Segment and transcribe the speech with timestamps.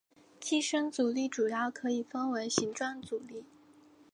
[0.39, 3.45] 寄生阻力主要可以分为形状阻力。